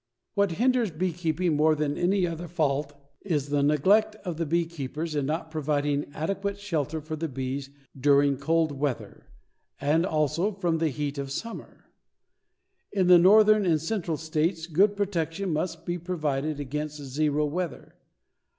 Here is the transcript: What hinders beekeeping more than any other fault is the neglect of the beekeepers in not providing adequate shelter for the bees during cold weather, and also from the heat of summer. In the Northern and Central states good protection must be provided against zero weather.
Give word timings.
What 0.33 0.53
hinders 0.53 0.89
beekeeping 0.89 1.55
more 1.55 1.75
than 1.75 1.95
any 1.95 2.25
other 2.25 2.47
fault 2.47 2.93
is 3.21 3.49
the 3.49 3.61
neglect 3.61 4.15
of 4.25 4.37
the 4.37 4.47
beekeepers 4.47 5.13
in 5.13 5.27
not 5.27 5.51
providing 5.51 6.11
adequate 6.15 6.57
shelter 6.57 6.99
for 7.01 7.15
the 7.15 7.27
bees 7.27 7.69
during 7.95 8.37
cold 8.37 8.71
weather, 8.71 9.27
and 9.79 10.03
also 10.03 10.53
from 10.53 10.79
the 10.79 10.89
heat 10.89 11.19
of 11.19 11.29
summer. 11.29 11.85
In 12.91 13.05
the 13.05 13.19
Northern 13.19 13.63
and 13.63 13.79
Central 13.79 14.17
states 14.17 14.65
good 14.65 14.95
protection 14.97 15.53
must 15.53 15.85
be 15.85 15.99
provided 15.99 16.59
against 16.59 16.97
zero 17.03 17.45
weather. 17.45 17.93